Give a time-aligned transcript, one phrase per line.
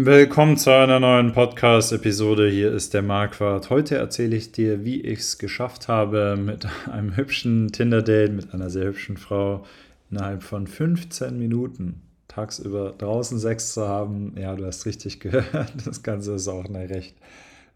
[0.00, 2.48] Willkommen zu einer neuen Podcast-Episode.
[2.48, 3.68] Hier ist der Marquardt.
[3.68, 8.70] Heute erzähle ich dir, wie ich es geschafft habe, mit einem hübschen Tinder-Date mit einer
[8.70, 9.66] sehr hübschen Frau
[10.08, 14.34] innerhalb von 15 Minuten tagsüber draußen Sex zu haben.
[14.38, 15.72] Ja, du hast richtig gehört.
[15.84, 17.16] Das Ganze ist auch eine recht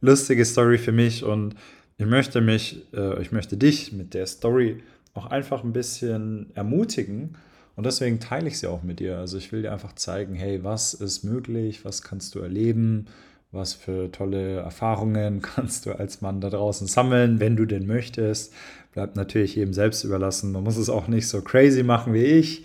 [0.01, 1.57] lustige Story für mich und
[1.99, 4.81] ich möchte mich, äh, ich möchte dich mit der Story
[5.15, 7.35] auch einfach ein bisschen ermutigen
[7.83, 9.19] und deswegen teile ich sie auch mit dir.
[9.19, 13.07] Also ich will dir einfach zeigen, hey, was ist möglich, was kannst du erleben,
[13.51, 18.55] was für tolle Erfahrungen kannst du als Mann da draußen sammeln, wenn du denn möchtest.
[18.93, 20.53] Bleibt natürlich jedem selbst überlassen.
[20.53, 22.65] Man muss es auch nicht so crazy machen wie ich.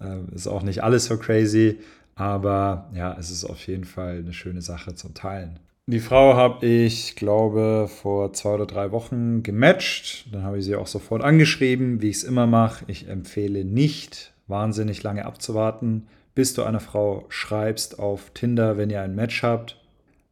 [0.00, 1.78] Ähm, ist auch nicht alles so crazy,
[2.16, 5.60] aber ja, es ist auf jeden Fall eine schöne Sache zum Teilen.
[5.86, 10.26] Die Frau habe ich, glaube, vor zwei oder drei Wochen gematcht.
[10.32, 12.84] Dann habe ich sie auch sofort angeschrieben, wie ich es immer mache.
[12.88, 19.02] Ich empfehle nicht, wahnsinnig lange abzuwarten, bis du einer Frau schreibst auf Tinder, wenn ihr
[19.02, 19.76] ein Match habt.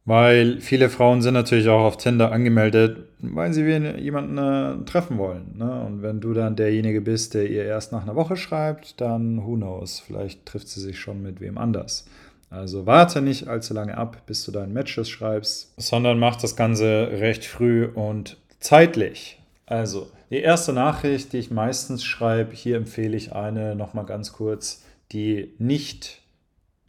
[0.07, 5.57] Weil viele Frauen sind natürlich auch auf Tinder angemeldet, weil sie jemanden äh, treffen wollen.
[5.57, 5.81] Ne?
[5.83, 9.55] Und wenn du dann derjenige bist, der ihr erst nach einer Woche schreibt, dann who
[9.55, 12.05] knows, vielleicht trifft sie sich schon mit wem anders.
[12.51, 17.09] Also warte nicht allzu lange ab, bis du deinen Matches schreibst, sondern mach das Ganze
[17.11, 19.41] recht früh und zeitlich.
[19.65, 24.83] Also, die erste Nachricht, die ich meistens schreibe, hier empfehle ich eine nochmal ganz kurz,
[25.11, 26.21] die nicht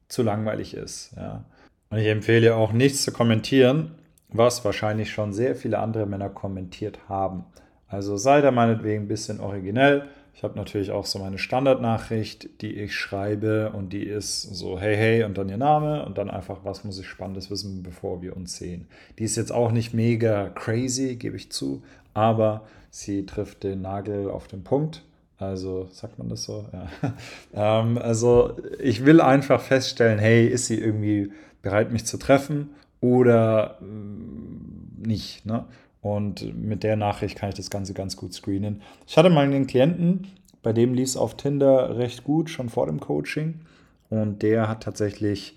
[0.09, 1.13] zu langweilig ist.
[1.17, 1.45] Ja.
[1.91, 3.93] Und ich empfehle auch nichts zu kommentieren,
[4.29, 7.45] was wahrscheinlich schon sehr viele andere Männer kommentiert haben.
[7.89, 10.09] Also sei da meinetwegen ein bisschen originell.
[10.35, 14.95] Ich habe natürlich auch so meine Standardnachricht, die ich schreibe und die ist so hey
[14.95, 18.37] hey und dann ihr Name und dann einfach was muss ich spannendes wissen, bevor wir
[18.37, 18.87] uns sehen.
[19.19, 21.83] Die ist jetzt auch nicht mega crazy, gebe ich zu,
[22.17, 25.05] aber sie trifft den Nagel auf den Punkt.
[25.39, 26.65] Also sagt man das so?
[26.73, 27.13] Ja.
[27.83, 32.71] ähm, also ich will einfach feststellen, hey, ist sie irgendwie bereit, mich zu treffen
[33.03, 35.45] oder äh, nicht?
[35.45, 35.67] Ne?
[36.01, 38.81] Und mit der Nachricht kann ich das Ganze ganz gut screenen.
[39.07, 40.29] Ich hatte mal einen Klienten,
[40.63, 43.61] bei dem lief es auf Tinder recht gut, schon vor dem Coaching.
[44.09, 45.55] Und der hat tatsächlich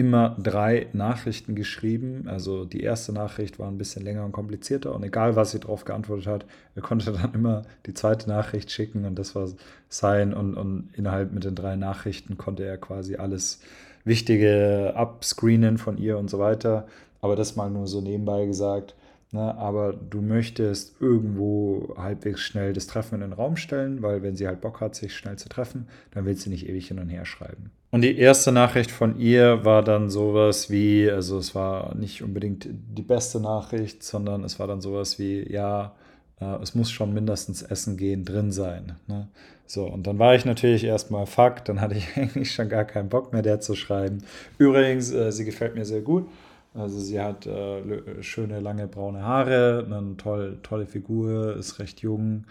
[0.00, 2.24] immer drei Nachrichten geschrieben.
[2.26, 5.84] Also die erste Nachricht war ein bisschen länger und komplizierter und egal, was sie darauf
[5.84, 9.48] geantwortet hat, er konnte dann immer die zweite Nachricht schicken und das war
[9.88, 13.60] sein und, und innerhalb mit den drei Nachrichten konnte er quasi alles
[14.04, 16.86] Wichtige abscreenen von ihr und so weiter.
[17.20, 18.94] Aber das mal nur so nebenbei gesagt.
[19.32, 24.34] Ne, aber du möchtest irgendwo halbwegs schnell das Treffen in den Raum stellen, weil wenn
[24.34, 27.10] sie halt Bock hat, sich schnell zu treffen, dann will sie nicht ewig hin und
[27.10, 27.70] her schreiben.
[27.92, 32.68] Und die erste Nachricht von ihr war dann sowas wie, also es war nicht unbedingt
[32.70, 35.96] die beste Nachricht, sondern es war dann sowas wie, ja,
[36.40, 38.96] äh, es muss schon mindestens Essen gehen drin sein.
[39.08, 39.28] Ne?
[39.66, 43.08] So, und dann war ich natürlich erstmal fuck, dann hatte ich eigentlich schon gar keinen
[43.08, 44.18] Bock mehr, der zu schreiben.
[44.58, 46.28] Übrigens, äh, sie gefällt mir sehr gut.
[46.74, 52.44] Also sie hat äh, schöne lange braune Haare, eine toll, tolle Figur, ist recht jung,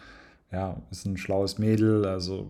[0.51, 2.47] ja, ist ein schlaues Mädel, also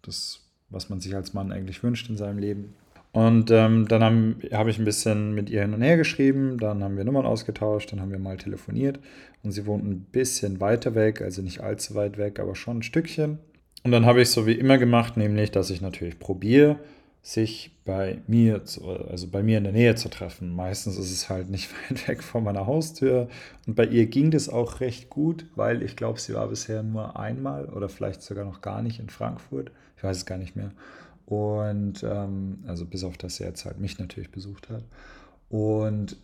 [0.00, 0.40] das,
[0.72, 2.74] was man sich als Mann eigentlich wünscht in seinem Leben.
[3.12, 6.82] Und ähm, dann habe hab ich ein bisschen mit ihr hin und her geschrieben, dann
[6.82, 8.98] haben wir Nummern ausgetauscht, dann haben wir mal telefoniert
[9.42, 12.82] und sie wohnt ein bisschen weiter weg, also nicht allzu weit weg, aber schon ein
[12.82, 13.38] Stückchen.
[13.84, 16.78] Und dann habe ich so wie immer gemacht, nämlich, dass ich natürlich probiere,
[17.22, 20.54] sich bei mir, zu, also bei mir in der Nähe zu treffen.
[20.54, 23.28] Meistens ist es halt nicht weit weg von meiner Haustür.
[23.66, 27.16] Und bei ihr ging das auch recht gut, weil ich glaube, sie war bisher nur
[27.18, 29.70] einmal oder vielleicht sogar noch gar nicht in Frankfurt.
[29.96, 30.72] Ich weiß es gar nicht mehr.
[31.26, 34.82] Und ähm, also bis auf das sie jetzt halt mich natürlich besucht hat.
[35.48, 36.16] Und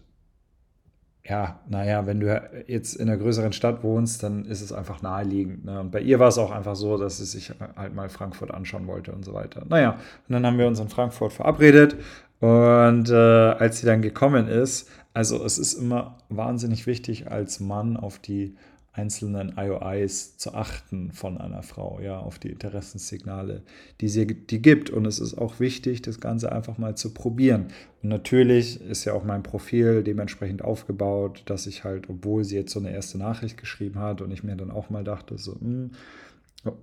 [1.28, 5.64] ja, naja, wenn du jetzt in einer größeren Stadt wohnst, dann ist es einfach naheliegend.
[5.64, 5.80] Ne?
[5.80, 8.86] Und bei ihr war es auch einfach so, dass sie sich halt mal Frankfurt anschauen
[8.86, 9.62] wollte und so weiter.
[9.68, 9.92] Naja,
[10.28, 11.96] und dann haben wir uns in Frankfurt verabredet.
[12.40, 17.96] Und äh, als sie dann gekommen ist, also es ist immer wahnsinnig wichtig, als Mann
[17.96, 18.56] auf die
[18.98, 23.62] einzelnen IOIs zu achten von einer Frau, ja, auf die Interessenssignale,
[24.00, 24.90] die sie die gibt.
[24.90, 27.68] Und es ist auch wichtig, das Ganze einfach mal zu probieren.
[28.02, 32.72] Und natürlich ist ja auch mein Profil dementsprechend aufgebaut, dass ich halt, obwohl sie jetzt
[32.72, 35.60] so eine erste Nachricht geschrieben hat und ich mir dann auch mal dachte, so, mh,
[35.60, 35.90] hm,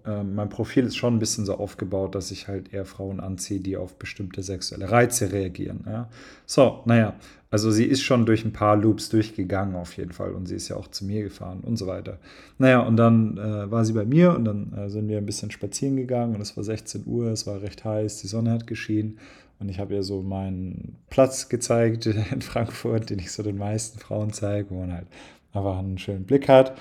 [0.06, 3.75] mein Profil ist schon ein bisschen so aufgebaut, dass ich halt eher Frauen anziehe, die
[3.75, 5.83] auf bestimmte sexuelle Reize reagieren.
[5.86, 6.10] Ja.
[6.45, 7.16] So, naja,
[7.51, 10.69] also sie ist schon durch ein paar Loops durchgegangen auf jeden Fall und sie ist
[10.69, 12.19] ja auch zu mir gefahren und so weiter.
[12.57, 15.51] Naja, und dann äh, war sie bei mir und dann äh, sind wir ein bisschen
[15.51, 19.19] spazieren gegangen und es war 16 Uhr, es war recht heiß, die Sonne hat geschienen
[19.60, 24.00] und ich habe ihr so meinen Platz gezeigt in Frankfurt, den ich so den meisten
[24.00, 25.07] Frauen zeige, wo man halt
[25.54, 26.77] einfach einen schönen Blick hat.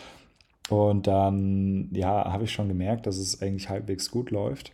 [0.71, 4.73] Und dann, ja, habe ich schon gemerkt, dass es eigentlich halbwegs gut läuft.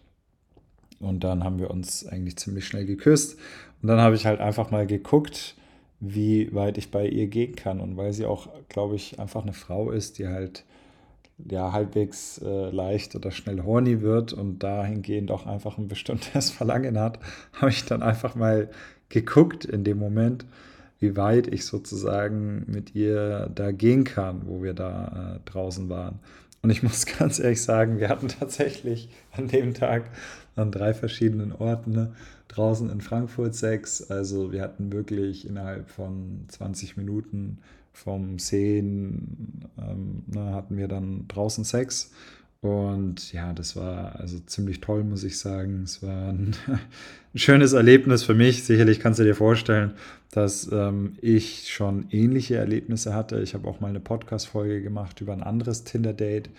[1.00, 3.38] Und dann haben wir uns eigentlich ziemlich schnell geküsst.
[3.82, 5.56] Und dann habe ich halt einfach mal geguckt,
[5.98, 7.80] wie weit ich bei ihr gehen kann.
[7.80, 10.64] Und weil sie auch, glaube ich, einfach eine Frau ist, die halt
[11.48, 16.98] ja halbwegs äh, leicht oder schnell horny wird und dahingehend auch einfach ein bestimmtes Verlangen
[16.98, 17.18] hat,
[17.54, 18.70] habe ich dann einfach mal
[19.08, 20.44] geguckt in dem Moment,
[21.00, 26.20] wie weit ich sozusagen mit ihr da gehen kann, wo wir da äh, draußen waren.
[26.62, 30.10] Und ich muss ganz ehrlich sagen, wir hatten tatsächlich an dem Tag
[30.56, 32.12] an drei verschiedenen Orten ne,
[32.48, 34.10] draußen in Frankfurt Sex.
[34.10, 37.58] Also wir hatten wirklich innerhalb von 20 Minuten
[37.92, 42.12] vom Sehen ähm, ne, hatten wir dann draußen Sex.
[42.62, 45.82] Und ja, das war also ziemlich toll, muss ich sagen.
[45.84, 46.80] Es war ein, ein
[47.38, 48.64] schönes Erlebnis für mich.
[48.64, 49.94] Sicherlich kannst du dir vorstellen,
[50.30, 53.40] dass ähm, ich schon ähnliche Erlebnisse hatte.
[53.40, 56.50] Ich habe auch mal eine Podcast-Folge gemacht über ein anderes Tinder-Date,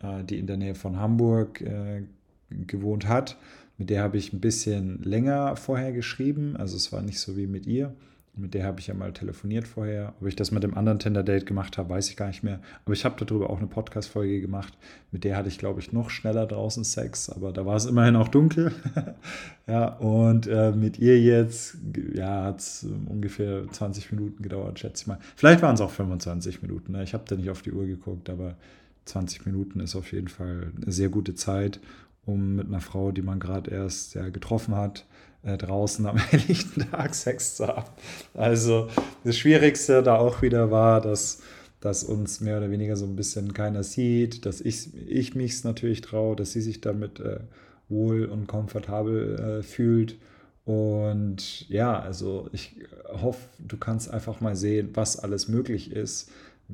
[0.00, 2.02] äh, die in der Nähe von Hamburg äh,
[2.50, 3.36] gewohnt hat.
[3.78, 6.56] Mit der habe ich ein bisschen länger vorher geschrieben.
[6.56, 7.92] Also es war nicht so wie mit ihr.
[8.34, 10.14] Mit der habe ich ja mal telefoniert vorher.
[10.18, 12.60] Ob ich das mit dem anderen Tinder-Date gemacht habe, weiß ich gar nicht mehr.
[12.84, 14.72] Aber ich habe darüber auch eine Podcast-Folge gemacht.
[15.10, 18.16] Mit der hatte ich, glaube ich, noch schneller draußen Sex, aber da war es immerhin
[18.16, 18.72] auch dunkel.
[19.66, 21.76] ja, und äh, mit ihr jetzt,
[22.14, 25.18] ja, hat es ungefähr 20 Minuten gedauert, schätze ich mal.
[25.36, 26.92] Vielleicht waren es auch 25 Minuten.
[26.92, 27.02] Ne?
[27.02, 28.56] Ich habe da nicht auf die Uhr geguckt, aber
[29.04, 31.80] 20 Minuten ist auf jeden Fall eine sehr gute Zeit,
[32.24, 35.04] um mit einer Frau, die man gerade erst ja, getroffen hat,
[35.44, 37.90] äh, draußen am helllichten Tag Sex zu haben.
[38.34, 38.88] Also
[39.24, 41.42] das Schwierigste da auch wieder war, dass,
[41.80, 46.00] dass uns mehr oder weniger so ein bisschen keiner sieht, dass ich, ich mich natürlich
[46.00, 47.40] traue, dass sie sich damit äh,
[47.88, 50.16] wohl und komfortabel äh, fühlt.
[50.64, 52.76] Und ja, also ich
[53.08, 56.30] hoffe, du kannst einfach mal sehen, was alles möglich ist,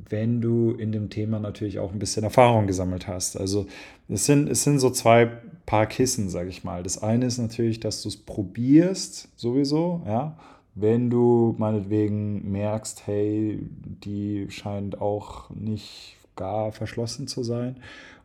[0.09, 3.37] wenn du in dem Thema natürlich auch ein bisschen Erfahrung gesammelt hast.
[3.37, 3.67] Also
[4.09, 5.27] es sind, es sind so zwei
[5.67, 6.83] Paar Kissen, sage ich mal.
[6.83, 10.37] Das eine ist natürlich, dass du es probierst, sowieso, ja.
[10.75, 13.59] Wenn du meinetwegen merkst, hey,
[14.05, 17.77] die scheint auch nicht gar verschlossen zu sein.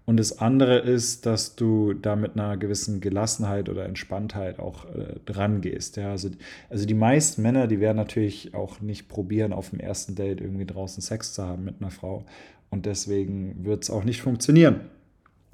[0.05, 5.15] Und das andere ist, dass du da mit einer gewissen Gelassenheit oder Entspanntheit auch äh,
[5.25, 5.95] dran gehst.
[5.95, 6.29] Ja, also,
[6.69, 10.65] also die meisten Männer, die werden natürlich auch nicht probieren, auf dem ersten Date irgendwie
[10.65, 12.25] draußen Sex zu haben mit einer Frau.
[12.69, 14.81] Und deswegen wird es auch nicht funktionieren.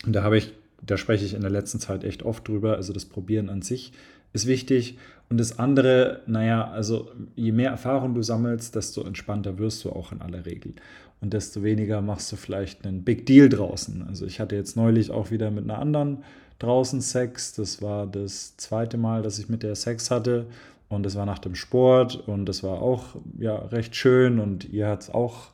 [0.06, 2.76] Und da habe ich, da spreche ich in der letzten Zeit echt oft drüber.
[2.76, 3.94] Also das Probieren an sich
[4.34, 4.98] ist wichtig.
[5.30, 10.12] Und das andere, naja, also je mehr Erfahrung du sammelst, desto entspannter wirst du auch
[10.12, 10.74] in aller Regel
[11.22, 14.06] und desto weniger machst du vielleicht einen Big Deal draußen.
[14.08, 16.24] Also ich hatte jetzt neulich auch wieder mit einer anderen
[16.60, 17.54] draußen Sex.
[17.54, 20.48] Das war das zweite Mal, dass ich mit der Sex hatte
[20.88, 24.88] und das war nach dem Sport und das war auch ja recht schön und ihr
[24.88, 25.50] hat es auch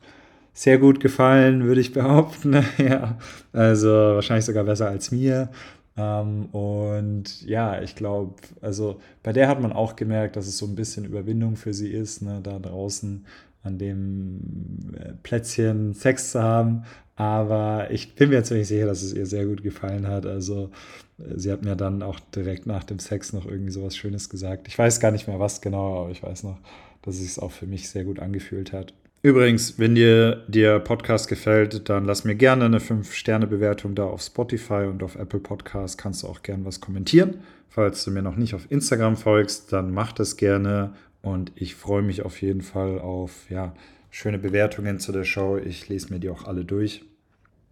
[0.56, 2.54] sehr gut gefallen, würde ich behaupten.
[2.78, 3.18] ja,
[3.52, 5.50] also wahrscheinlich sogar besser als mir.
[5.98, 10.66] Ähm, und ja, ich glaube, also bei der hat man auch gemerkt, dass es so
[10.66, 13.26] ein bisschen Überwindung für sie ist, ne, da draußen
[13.62, 16.84] an dem äh, Plätzchen Sex zu haben.
[17.16, 20.24] Aber ich bin mir ziemlich sicher, dass es ihr sehr gut gefallen hat.
[20.24, 20.70] Also
[21.18, 24.68] äh, sie hat mir dann auch direkt nach dem Sex noch irgendwie sowas Schönes gesagt.
[24.68, 26.58] Ich weiß gar nicht mehr was genau, aber ich weiß noch,
[27.02, 28.94] dass es sich auch für mich sehr gut angefühlt hat.
[29.22, 34.84] Übrigens, wenn dir der Podcast gefällt, dann lass mir gerne eine 5-Sterne-Bewertung da auf Spotify
[34.84, 35.98] und auf Apple Podcast.
[35.98, 37.40] Kannst du auch gerne was kommentieren.
[37.68, 40.92] Falls du mir noch nicht auf Instagram folgst, dann mach das gerne
[41.22, 43.74] und ich freue mich auf jeden Fall auf ja,
[44.10, 45.56] schöne Bewertungen zu der Show.
[45.56, 47.04] Ich lese mir die auch alle durch.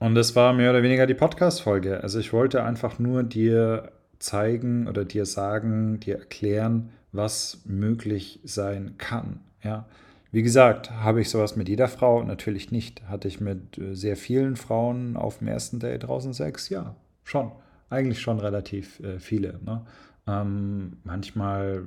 [0.01, 2.03] Und das war mehr oder weniger die Podcast-Folge.
[2.03, 8.97] Also ich wollte einfach nur dir zeigen oder dir sagen, dir erklären, was möglich sein
[8.99, 9.41] kann.
[9.63, 9.87] Ja.
[10.35, 12.25] Wie gesagt, habe ich sowas mit jeder Frau?
[12.25, 13.07] Natürlich nicht.
[13.07, 16.71] Hatte ich mit äh, sehr vielen Frauen auf dem ersten Date draußen Sex?
[16.71, 17.53] Ja, schon.
[17.89, 19.61] Eigentlich schon relativ äh, viele.
[19.65, 19.83] Ne?
[20.27, 21.85] Ähm, manchmal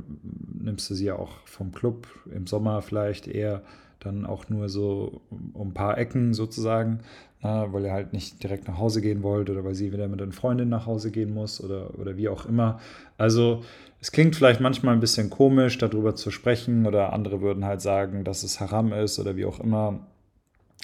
[0.62, 3.64] nimmst du sie ja auch vom Club im Sommer vielleicht eher
[4.00, 5.20] dann auch nur so
[5.52, 7.00] um ein paar Ecken sozusagen,
[7.42, 10.22] na, weil ihr halt nicht direkt nach Hause gehen wollt oder weil sie wieder mit
[10.22, 12.80] einer Freundin nach Hause gehen muss oder, oder wie auch immer.
[13.18, 13.64] Also
[14.00, 18.24] es klingt vielleicht manchmal ein bisschen komisch, darüber zu sprechen oder andere würden halt sagen,
[18.24, 20.00] dass es Haram ist oder wie auch immer.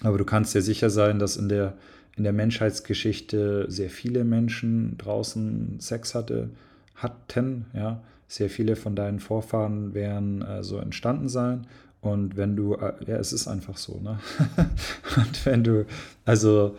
[0.01, 1.77] Aber du kannst dir sicher sein, dass in der,
[2.17, 6.49] in der Menschheitsgeschichte sehr viele Menschen draußen Sex hatte
[6.95, 7.65] hatten.
[7.73, 8.01] Ja?
[8.27, 11.67] Sehr viele von deinen Vorfahren werden äh, so entstanden sein.
[12.01, 14.19] Und wenn du, äh, ja, es ist einfach so, ne?
[15.15, 15.85] und wenn du,
[16.25, 16.75] also,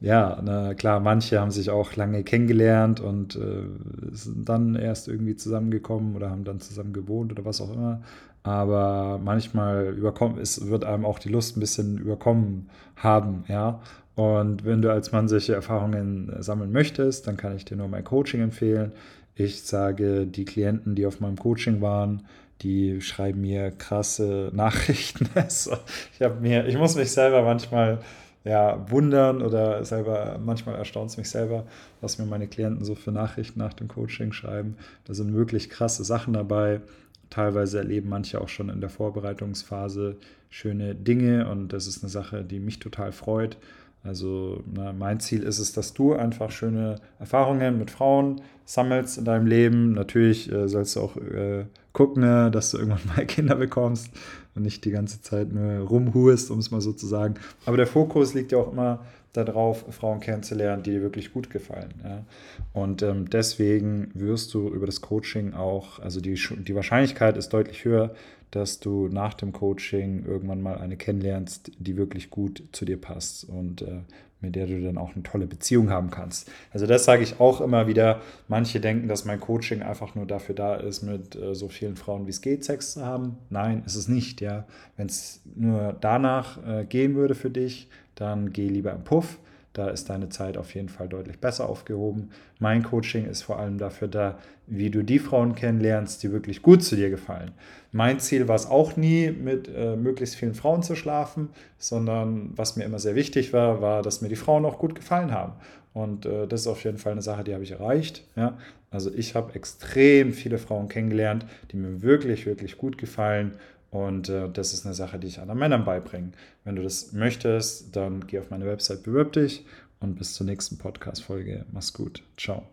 [0.00, 3.64] ja, na klar, manche haben sich auch lange kennengelernt und äh,
[4.12, 8.00] sind dann erst irgendwie zusammengekommen oder haben dann zusammen gewohnt oder was auch immer.
[8.42, 13.80] Aber manchmal überkommt, es wird einem auch die Lust ein bisschen überkommen haben, ja.
[14.14, 18.04] Und wenn du als Mann solche Erfahrungen sammeln möchtest, dann kann ich dir nur mein
[18.04, 18.92] Coaching empfehlen.
[19.34, 22.26] Ich sage, die Klienten, die auf meinem Coaching waren,
[22.62, 25.28] die schreiben mir krasse Nachrichten.
[25.34, 25.76] Also,
[26.14, 28.00] ich habe mir, ich muss mich selber manchmal
[28.44, 31.66] ja, wundern oder selber, manchmal erstaunt es mich selber,
[32.00, 34.76] was mir meine Klienten so für Nachrichten nach dem Coaching schreiben.
[35.04, 36.80] Da sind wirklich krasse Sachen dabei.
[37.28, 40.16] Teilweise erleben manche auch schon in der Vorbereitungsphase
[40.48, 43.56] schöne Dinge und das ist eine Sache, die mich total freut.
[44.02, 49.24] Also na, mein Ziel ist es, dass du einfach schöne Erfahrungen mit Frauen sammelst in
[49.24, 49.92] deinem Leben.
[49.92, 54.10] Natürlich äh, sollst du auch äh, gucken, ne, dass du irgendwann mal Kinder bekommst
[54.54, 57.34] und nicht die ganze Zeit nur rumhuest, um es mal so zu sagen.
[57.66, 59.00] Aber der Fokus liegt ja auch immer
[59.32, 61.94] darauf, Frauen kennenzulernen, die dir wirklich gut gefallen.
[62.02, 62.24] Ja?
[62.72, 67.84] Und ähm, deswegen wirst du über das Coaching auch, also die, die Wahrscheinlichkeit ist deutlich
[67.84, 68.14] höher,
[68.50, 73.44] dass du nach dem Coaching irgendwann mal eine kennenlernst, die wirklich gut zu dir passt
[73.44, 74.00] und äh,
[74.40, 76.50] mit der du dann auch eine tolle Beziehung haben kannst.
[76.72, 78.22] Also das sage ich auch immer wieder.
[78.48, 82.26] Manche denken, dass mein Coaching einfach nur dafür da ist, mit äh, so vielen Frauen
[82.26, 83.36] wie es geht Sex zu haben.
[83.50, 84.40] Nein, ist es nicht.
[84.40, 84.64] Ja,
[84.96, 87.88] wenn es nur danach äh, gehen würde für dich,
[88.20, 89.38] dann geh lieber im Puff.
[89.72, 92.30] Da ist deine Zeit auf jeden Fall deutlich besser aufgehoben.
[92.58, 96.82] Mein Coaching ist vor allem dafür da, wie du die Frauen kennenlernst, die wirklich gut
[96.82, 97.52] zu dir gefallen.
[97.92, 102.74] Mein Ziel war es auch nie, mit äh, möglichst vielen Frauen zu schlafen, sondern was
[102.74, 105.52] mir immer sehr wichtig war, war, dass mir die Frauen auch gut gefallen haben.
[105.92, 108.24] Und äh, das ist auf jeden Fall eine Sache, die habe ich erreicht.
[108.34, 108.58] Ja?
[108.90, 113.52] Also ich habe extrem viele Frauen kennengelernt, die mir wirklich, wirklich gut gefallen.
[113.90, 116.30] Und äh, das ist eine Sache, die ich anderen Männern beibringe.
[116.64, 119.64] Wenn du das möchtest, dann geh auf meine Website, bewirb dich
[119.98, 121.64] und bis zur nächsten Podcast-Folge.
[121.72, 122.22] Mach's gut.
[122.36, 122.70] Ciao.